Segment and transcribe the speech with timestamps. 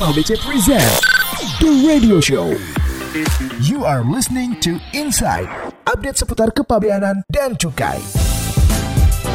[0.00, 0.80] Kanal BC present
[1.60, 2.56] The Radio Show.
[3.60, 5.44] You are listening to Inside.
[5.84, 8.00] Update seputar kepabeanan dan cukai.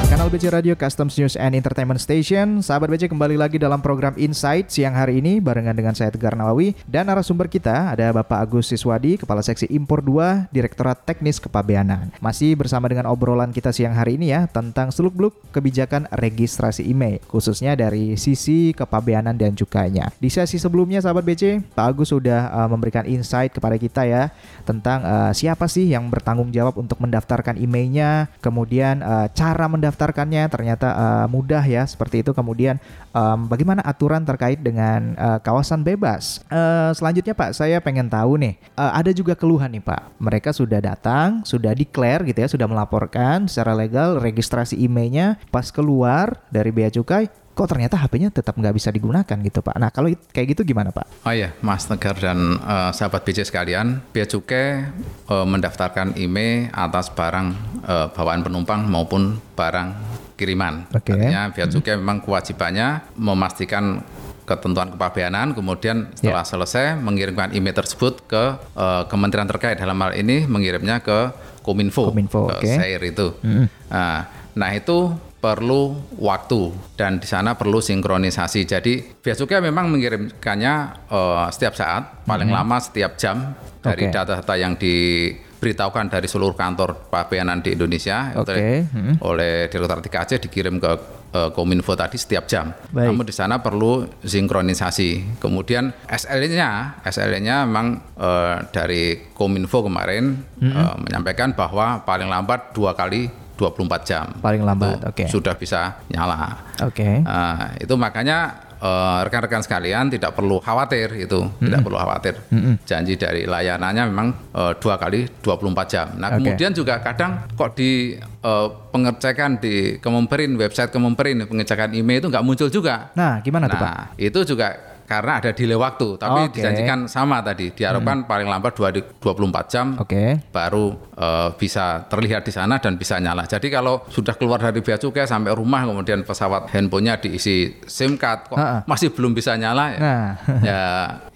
[0.06, 2.62] Kanal BC Radio Customs News and Entertainment Station.
[2.62, 6.78] Sahabat BC kembali lagi dalam program Insight siang hari ini Barengan dengan saya Tegar Nawawi.
[6.86, 12.14] Dan narasumber kita ada Bapak Agus Siswadi Kepala Seksi Impor 2 Direktorat Teknis Kepabeanan.
[12.22, 17.74] Masih bersama dengan obrolan kita siang hari ini ya Tentang seluk-beluk kebijakan registrasi IMEI Khususnya
[17.74, 20.14] dari sisi kepabeanan dan cukainya.
[20.22, 24.30] Di sesi sebelumnya sahabat BC Pak Agus sudah uh, memberikan insight kepada kita ya
[24.70, 30.44] Tentang uh, siapa sih yang bertanggung jawab untuk mendaftarkan IMEI-nya Kemudian uh, cara mendaftarkan mendaftarkannya
[30.54, 32.30] ternyata uh, mudah ya seperti itu.
[32.30, 32.78] Kemudian
[33.10, 36.46] um, bagaimana aturan terkait dengan uh, kawasan bebas?
[36.46, 40.22] Uh, selanjutnya Pak, saya pengen tahu nih, uh, ada juga keluhan nih Pak.
[40.22, 46.38] Mereka sudah datang, sudah declare gitu ya, sudah melaporkan secara legal registrasi emailnya pas keluar
[46.54, 49.76] dari bea cukai kok ternyata HP-nya tetap nggak bisa digunakan gitu Pak.
[49.80, 51.24] Nah kalau kayak gitu gimana Pak?
[51.24, 54.92] Oh iya, Mas Tegar dan uh, sahabat BC sekalian, Bea Cukai
[55.32, 57.48] uh, mendaftarkan IMEI atas barang
[57.88, 59.88] uh, bawaan penumpang maupun barang
[60.36, 60.92] kiriman.
[60.92, 61.16] Okay.
[61.16, 62.02] Artinya Bea Cukai hmm.
[62.04, 64.04] memang kewajibannya memastikan
[64.46, 66.52] ketentuan kepabeanan, kemudian setelah yeah.
[66.52, 68.44] selesai mengirimkan IMEI tersebut ke
[68.76, 71.34] uh, kementerian terkait dalam hal ini mengirimnya ke
[71.66, 72.78] Kominfo, Kominfo ke okay.
[72.78, 73.34] SAIR itu.
[73.42, 73.66] Mm.
[73.90, 78.66] Nah, nah itu perlu waktu dan di sana perlu sinkronisasi.
[78.66, 80.74] Jadi Bea Cukai memang mengirimkannya
[81.14, 82.58] uh, setiap saat, paling hmm.
[82.58, 88.42] lama setiap jam dari data-data yang diberitahukan dari seluruh kantor pabeanan di Indonesia okay.
[88.42, 89.14] oleh, hmm.
[89.22, 90.92] oleh Direktorat TKC dikirim ke
[91.38, 92.74] uh, Kominfo tadi setiap jam.
[92.90, 93.14] Baik.
[93.14, 95.38] Namun di sana perlu sinkronisasi.
[95.38, 100.74] Kemudian SL-nya, SL-nya memang uh, dari Kominfo kemarin hmm.
[100.74, 104.26] uh, menyampaikan bahwa paling lambat dua kali 24 jam.
[104.40, 105.16] Paling lambat, oke.
[105.16, 105.28] Okay.
[105.32, 106.76] Sudah bisa nyala.
[106.84, 107.02] Oke.
[107.02, 107.16] Okay.
[107.24, 111.66] Uh, itu makanya uh, rekan-rekan sekalian tidak perlu khawatir itu, mm -hmm.
[111.66, 112.36] tidak perlu khawatir.
[112.52, 112.76] Mm -hmm.
[112.84, 116.08] Janji dari layanannya memang uh, dua kali 24 jam.
[116.20, 116.38] Nah, okay.
[116.44, 122.46] kemudian juga kadang kok di uh, pengecekan di Kemenperin, website Kemenperin, pengecekan email itu nggak
[122.46, 123.12] muncul juga.
[123.16, 123.96] Nah, gimana nah, tuh Pak?
[124.20, 126.54] Itu juga karena ada delay waktu, tapi okay.
[126.58, 128.30] dijanjikan sama tadi, diharapkan hmm.
[128.30, 130.42] paling lambat 24 jam okay.
[130.50, 133.46] baru uh, bisa terlihat di sana dan bisa nyala.
[133.46, 138.50] Jadi kalau sudah keluar dari bea cukai sampai rumah kemudian pesawat handphonenya diisi SIM card
[138.50, 138.80] kok uh -uh.
[138.90, 140.00] masih belum bisa nyala ya.
[140.02, 140.30] Nah.
[140.66, 140.82] ya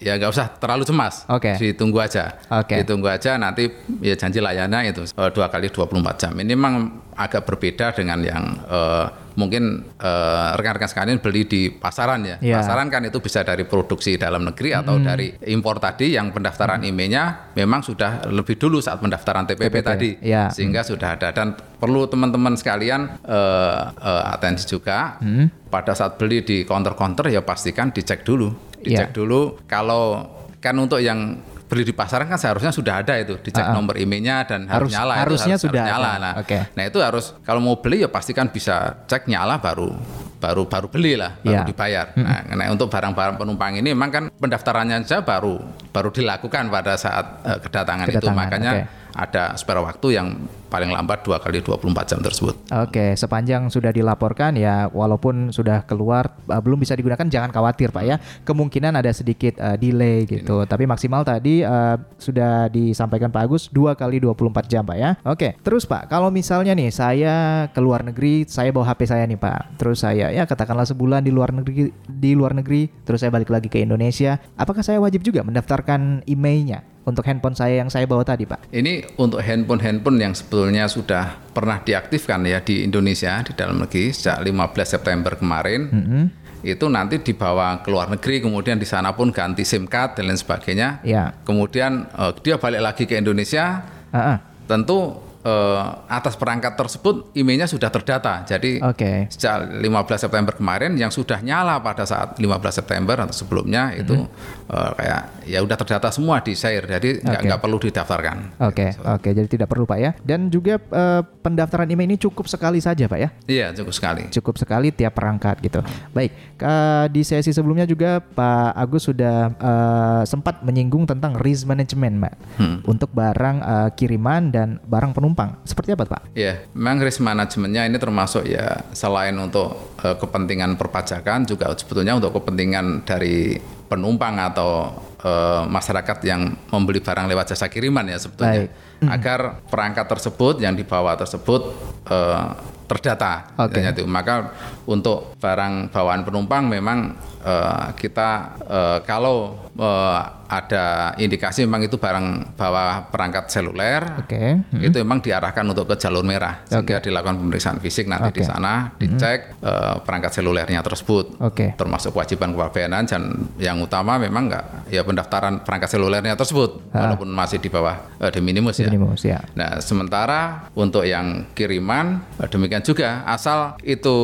[0.02, 1.24] ya nggak usah terlalu cemas.
[1.30, 1.54] Okay.
[1.56, 2.42] Ditunggu aja.
[2.50, 2.82] Okay.
[2.82, 3.70] Ditunggu aja nanti
[4.02, 6.32] ya janji layannya itu uh, dua kali 24 jam.
[6.34, 6.74] Ini memang
[7.14, 12.36] agak berbeda dengan yang uh, mungkin uh, rekan-rekan sekalian beli di pasaran ya.
[12.42, 12.58] Yeah.
[12.62, 15.04] Pasaran kan itu bisa dari produksi dalam negeri atau mm.
[15.04, 16.88] dari impor tadi yang pendaftaran mm.
[16.90, 17.24] IMEI-nya
[17.54, 19.86] memang sudah lebih dulu saat pendaftaran TPP, TPP.
[19.86, 20.10] tadi.
[20.24, 20.50] Yeah.
[20.50, 20.88] Sehingga mm.
[20.88, 25.70] sudah ada dan perlu teman-teman sekalian uh, uh, atensi juga mm.
[25.70, 28.50] pada saat beli di counter-counter ya pastikan dicek dulu.
[28.80, 29.16] Dicek yeah.
[29.16, 30.26] dulu kalau
[30.60, 31.40] kan untuk yang
[31.70, 33.74] beli di pasaran kan seharusnya sudah ada itu dicek uh, uh.
[33.78, 36.60] nomor emailnya dan harus, harus nyala harusnya harus, sudah harus nyala nah, okay.
[36.74, 39.94] nah itu harus kalau mau beli ya pastikan bisa cek nyala baru
[40.42, 41.68] baru baru beli lah baru yeah.
[41.70, 42.26] dibayar hmm.
[42.26, 45.62] nah, nah untuk barang-barang penumpang ini memang kan pendaftarannya saja baru
[45.94, 48.99] baru dilakukan pada saat uh, kedatangan, kedatangan itu makanya okay.
[49.14, 50.28] Ada spare waktu yang
[50.70, 52.54] paling lambat dua kali 24 jam tersebut.
[52.70, 58.04] Oke, sepanjang sudah dilaporkan ya walaupun sudah keluar uh, belum bisa digunakan jangan khawatir Pak
[58.06, 58.16] ya.
[58.46, 60.62] Kemungkinan ada sedikit uh, delay gitu.
[60.62, 60.70] Ini.
[60.70, 65.18] Tapi maksimal tadi uh, sudah disampaikan Pak Agus dua kali 24 jam Pak ya.
[65.26, 69.36] Oke, terus Pak, kalau misalnya nih saya ke luar negeri, saya bawa HP saya nih
[69.36, 69.82] Pak.
[69.82, 73.66] Terus saya ya katakanlah sebulan di luar negeri di luar negeri, terus saya balik lagi
[73.66, 76.86] ke Indonesia, apakah saya wajib juga mendaftarkan emailnya?
[77.10, 78.70] Untuk handphone saya yang saya bawa tadi, Pak?
[78.70, 84.40] Ini untuk handphone-handphone yang sebetulnya sudah pernah diaktifkan ya di Indonesia di dalam negeri sejak
[84.46, 85.80] 15 September kemarin.
[85.90, 86.24] Mm -hmm.
[86.60, 90.36] Itu nanti dibawa ke luar negeri, kemudian di sana pun ganti SIM card dan lain
[90.36, 91.00] sebagainya.
[91.02, 91.32] Ya.
[91.42, 93.84] Kemudian uh, dia balik lagi ke Indonesia.
[94.12, 94.36] Uh -uh.
[94.68, 98.44] Tentu uh, atas perangkat tersebut emailnya sudah terdata.
[98.44, 99.26] Jadi okay.
[99.32, 104.26] sejak 15 September kemarin yang sudah nyala pada saat 15 September atau sebelumnya itu mm
[104.26, 104.72] -hmm.
[104.72, 106.84] uh, kayak ya udah terdata semua di share.
[106.86, 107.60] Jadi nggak okay.
[107.60, 108.36] perlu didaftarkan.
[108.60, 108.90] Oke, okay.
[109.00, 109.20] oke.
[109.20, 109.30] Okay.
[109.36, 110.10] Jadi tidak perlu Pak ya.
[110.20, 113.28] Dan juga uh, pendaftaran email ini cukup sekali saja Pak ya?
[113.48, 114.22] Iya, cukup sekali.
[114.28, 115.80] Cukup sekali tiap perangkat gitu.
[116.12, 122.14] Baik, uh, di sesi sebelumnya juga Pak Agus sudah uh, sempat menyinggung tentang risk management
[122.20, 122.34] Mbak.
[122.60, 122.76] Hmm.
[122.84, 125.62] Untuk barang uh, kiriman dan barang penumpang penumpang.
[125.62, 126.34] Seperti apa Pak?
[126.34, 132.34] Ya, memang risk manajemennya ini termasuk ya selain untuk uh, kepentingan perpajakan juga sebetulnya untuk
[132.34, 133.54] kepentingan dari
[133.86, 134.90] penumpang atau
[135.22, 138.66] uh, masyarakat yang membeli barang lewat jasa kiriman ya sebetulnya.
[138.66, 138.70] Baik.
[139.06, 139.40] Agar
[139.70, 141.72] perangkat tersebut yang dibawa tersebut
[142.10, 142.52] uh,
[142.90, 143.54] terdata.
[143.54, 143.86] Okay.
[143.86, 144.02] Itu.
[144.10, 144.50] Maka
[144.90, 147.14] untuk barang bawaan penumpang memang
[147.46, 154.58] uh, kita uh, kalau uh, ada indikasi memang itu barang bawa perangkat seluler, okay.
[154.58, 154.82] hmm.
[154.82, 157.06] itu memang diarahkan untuk ke jalur merah sehingga okay.
[157.06, 158.38] dilakukan pemeriksaan fisik nanti okay.
[158.38, 159.62] di sana dicek hmm.
[159.62, 161.78] uh, perangkat selulernya tersebut, okay.
[161.78, 163.22] termasuk kewajiban kepabeanan dan
[163.62, 167.06] yang utama memang enggak ya pendaftaran perangkat selulernya tersebut ha.
[167.06, 168.90] walaupun masih di bawah uh, de minimus, ya.
[168.90, 169.38] minimus ya.
[169.54, 174.18] Nah sementara untuk yang kiriman uh, demikian juga asal itu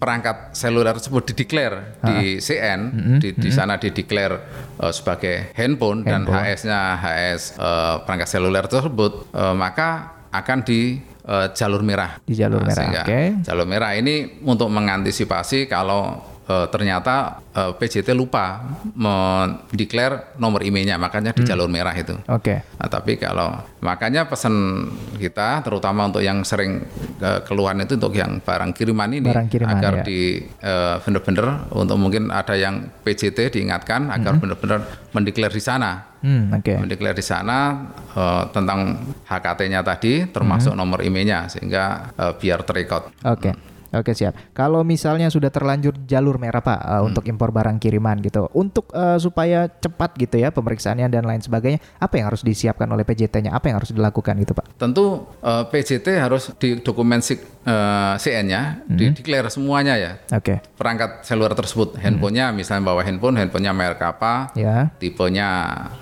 [0.00, 3.18] perangkat seluler tersebut dideklar di CN, mm -hmm.
[3.20, 4.32] di, di sana dideklar
[4.80, 6.32] uh, sebagai handphone, handphone.
[6.32, 10.96] dan HS-nya HS uh, perangkat seluler tersebut, uh, maka akan di
[11.28, 12.16] uh, jalur merah.
[12.24, 12.88] Di jalur nah, merah.
[12.88, 13.04] Oke.
[13.04, 13.26] Okay.
[13.44, 18.58] Jalur merah ini untuk mengantisipasi kalau uh, ternyata uh, eh, PJT lupa
[18.98, 21.48] mendeklar nomor emailnya makanya di hmm.
[21.48, 22.18] jalur merah itu.
[22.26, 22.42] Oke.
[22.42, 22.58] Okay.
[22.82, 24.86] Nah, tapi kalau makanya pesan
[25.16, 26.82] kita terutama untuk yang sering
[27.22, 30.04] uh, keluhan itu untuk yang barang kiriman ini barang kiriman, agar ya.
[30.04, 30.20] di
[30.66, 34.42] uh, benar-benar untuk mungkin ada yang PJT diingatkan agar hmm.
[34.42, 34.80] benar-benar
[35.14, 36.10] mendeklar di sana.
[36.20, 36.76] Hmm, okay.
[36.76, 40.80] Mendeklar di sana uh, tentang HKT-nya tadi termasuk hmm.
[40.80, 43.08] nomor emailnya sehingga uh, biar terekod.
[43.24, 43.48] Oke.
[43.48, 43.52] Okay.
[43.54, 43.68] Hmm.
[43.90, 44.54] Oke siap.
[44.54, 47.08] Kalau misalnya sudah terlanjur jalur merah pak uh, hmm.
[47.10, 51.82] untuk impor barang kiriman gitu, untuk uh, supaya cepat gitu ya pemeriksaannya dan lain sebagainya,
[51.98, 53.50] apa yang harus disiapkan oleh PJT-nya?
[53.50, 54.66] Apa yang harus dilakukan gitu pak?
[54.78, 58.96] Tentu uh, PJT harus di dokumen uh, CN-nya hmm.
[58.96, 60.12] dideklar semuanya ya.
[60.30, 60.54] Oke.
[60.54, 60.56] Okay.
[60.78, 62.00] Perangkat seluler tersebut, hmm.
[62.00, 64.88] handphonenya misalnya bawa handphone, handphonenya merek apa, ya.
[65.02, 65.48] tipenya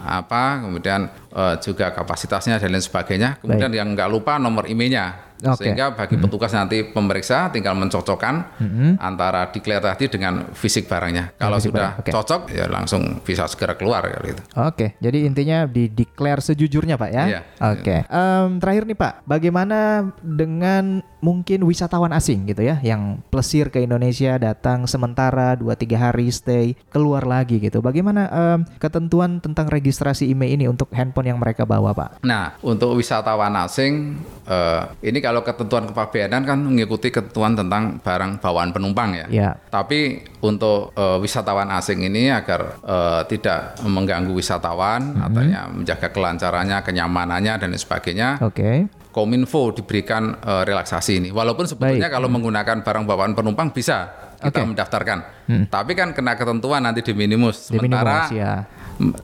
[0.05, 3.41] apa, kemudian uh, juga kapasitasnya dan lain sebagainya.
[3.41, 3.81] Kemudian Baik.
[3.81, 5.71] yang nggak lupa nomor emailnya Okay.
[5.71, 6.25] Sehingga bagi hmm.
[6.27, 8.93] petugas nanti pemeriksa tinggal mencocokkan hmm.
[8.99, 11.39] antara declare tadi dengan fisik barangnya.
[11.39, 12.11] Kalau sudah okay.
[12.11, 14.43] cocok ya langsung bisa segera keluar gitu.
[14.59, 14.89] Oke, okay.
[14.99, 17.25] jadi intinya di declare sejujurnya Pak ya.
[17.29, 17.41] Iya.
[17.75, 17.83] Oke.
[17.83, 18.01] Okay.
[18.11, 19.79] Um, terakhir nih Pak, bagaimana
[20.21, 26.79] dengan mungkin wisatawan asing gitu ya yang plesir ke Indonesia datang sementara 2-3 hari stay
[26.95, 27.83] keluar lagi gitu.
[27.83, 32.23] Bagaimana um, ketentuan tentang registrasi email ini untuk handphone yang mereka bawa Pak?
[32.23, 38.73] Nah, untuk wisatawan asing uh, ini kalau ketentuan kepabeanan kan mengikuti ketentuan tentang barang bawaan
[38.73, 39.27] penumpang ya.
[39.29, 39.51] ya.
[39.69, 45.27] Tapi untuk uh, wisatawan asing ini agar uh, tidak mengganggu wisatawan, mm -hmm.
[45.29, 48.41] artinya menjaga kelancarannya, kenyamanannya dan sebagainya.
[48.41, 48.57] Oke.
[48.57, 48.77] Okay.
[49.13, 51.29] Kominfo diberikan uh, relaksasi ini.
[51.29, 52.17] Walaupun sebetulnya Baik.
[52.17, 54.65] kalau menggunakan barang bawaan penumpang bisa kita okay.
[54.65, 55.19] mendaftarkan.
[55.51, 55.65] Hmm.
[55.69, 57.69] Tapi kan kena ketentuan nanti di minimus.
[57.69, 58.53] Sementara di minimus, ya.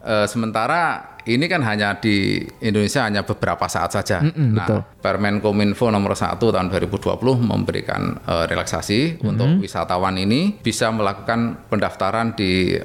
[0.05, 4.21] uh, sementara ini kan hanya di Indonesia hanya beberapa saat saja.
[4.21, 4.81] Mm -mm, nah, betul.
[5.01, 9.31] Permen Kominfo nomor 1 tahun 2020 memberikan uh, relaksasi mm -hmm.
[9.33, 12.77] untuk wisatawan ini bisa melakukan pendaftaran di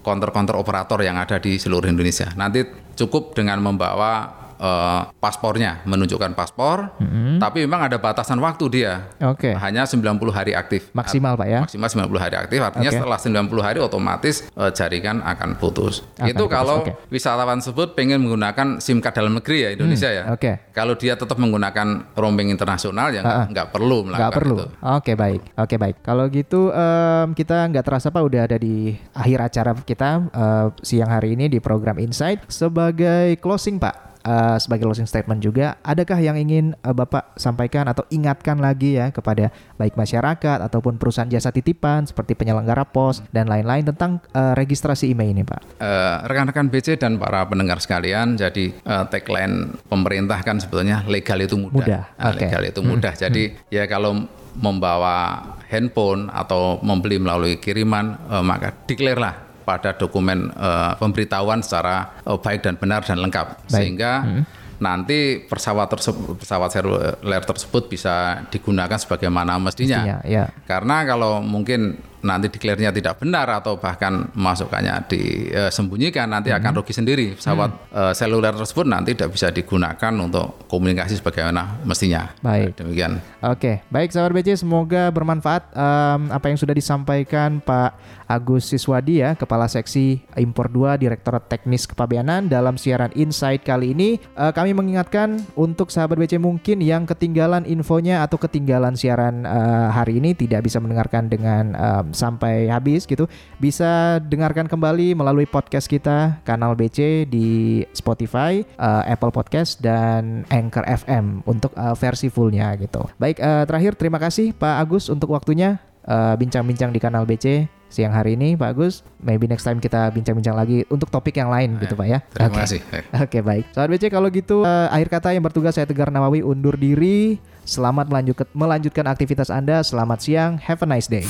[0.00, 2.32] konter-konter uh, operator yang ada di seluruh Indonesia.
[2.36, 2.64] Nanti
[2.98, 7.38] cukup dengan membawa uh, paspornya, menunjukkan paspor, mm-hmm.
[7.40, 9.08] tapi memang ada batasan waktu dia.
[9.22, 9.50] Oke.
[9.50, 9.54] Okay.
[9.56, 10.90] Hanya 90 hari aktif.
[10.92, 11.60] Maksimal Pak ya?
[11.64, 12.98] Maksimal 90 hari aktif, artinya okay.
[13.00, 16.04] setelah 90 hari otomatis uh, jaringan akan putus.
[16.18, 16.54] Akan Itu putus.
[16.58, 16.94] kalau okay.
[17.08, 20.22] wisatawan tersebut pengen menggunakan SIM card dalam negeri ya Indonesia hmm, ya.
[20.32, 20.40] Oke.
[20.40, 20.54] Okay.
[20.74, 23.68] Kalau dia tetap menggunakan roaming internasional ya nggak uh-uh.
[23.68, 24.56] perlu melakukan nggak perlu.
[24.56, 25.40] Oke okay, baik.
[25.44, 25.96] Oke okay, baik.
[26.00, 31.12] Kalau gitu um, kita nggak terasa Pak udah ada di akhir acara kita uh, siang
[31.12, 36.36] hari ini di program Insight sebagai closing Pak uh, sebagai closing statement juga, adakah yang
[36.36, 39.48] ingin uh, Bapak sampaikan atau ingatkan lagi ya kepada
[39.80, 45.32] baik masyarakat ataupun perusahaan jasa titipan seperti penyelenggara pos dan lain-lain tentang uh, registrasi email
[45.32, 45.80] ini, Pak?
[45.80, 51.56] Uh, rekan-rekan BC dan para pendengar sekalian, jadi uh, tagline pemerintah kan sebetulnya legal itu
[51.56, 51.72] mudah.
[51.72, 52.02] Mudah.
[52.20, 52.52] Nah, okay.
[52.52, 53.12] Legal itu mudah.
[53.16, 53.22] Hmm.
[53.24, 53.72] Jadi hmm.
[53.72, 60.96] ya kalau membawa handphone atau membeli melalui kiriman, uh, maka declare lah pada dokumen uh,
[60.96, 63.68] pemberitahuan secara uh, baik dan benar dan lengkap baik.
[63.68, 64.42] sehingga hmm.
[64.80, 70.48] nanti pesawat tersebut pesawat seluler tersebut bisa digunakan sebagaimana mestinya, mestinya ya.
[70.64, 76.58] karena kalau mungkin nanti deklarnya tidak benar atau bahkan masukannya disembunyikan nanti hmm.
[76.58, 77.94] akan rugi sendiri pesawat hmm.
[77.94, 82.30] uh, seluler tersebut nanti tidak bisa digunakan untuk komunikasi sebagaimana mestinya.
[82.42, 82.78] Baik.
[82.78, 83.22] Demikian.
[83.42, 87.94] Oke, baik sahabat BC semoga bermanfaat um, apa yang sudah disampaikan Pak
[88.28, 94.20] Agus Siswadi ya, Kepala Seksi Impor 2 Direktorat Teknis Kepabeanan dalam siaran Insight kali ini.
[94.36, 100.20] Uh, kami mengingatkan untuk sahabat BC mungkin yang ketinggalan infonya atau ketinggalan siaran uh, hari
[100.20, 106.40] ini tidak bisa mendengarkan dengan um, sampai habis gitu bisa dengarkan kembali melalui podcast kita
[106.44, 113.06] kanal BC di Spotify, uh, Apple Podcast dan Anchor FM untuk uh, versi fullnya gitu.
[113.16, 118.12] Baik uh, terakhir terima kasih Pak Agus untuk waktunya bincang-bincang uh, di kanal BC siang
[118.12, 119.02] hari ini Pak Agus.
[119.18, 122.18] Maybe next time kita bincang-bincang lagi untuk topik yang lain gitu Pak ya.
[122.30, 122.60] Terima okay.
[122.62, 122.80] kasih.
[122.84, 123.64] Oke okay, baik.
[123.72, 127.40] Sobat BC kalau gitu uh, akhir kata yang bertugas saya Tegar Nawawi undur diri.
[127.68, 129.84] Selamat melanjutkan, melanjutkan aktivitas Anda.
[129.84, 130.56] Selamat siang.
[130.56, 131.28] Have a nice day.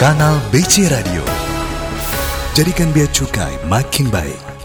[0.00, 1.20] Kanal BC Radio.
[2.56, 4.59] Jadikan Bea Cukai makin baik.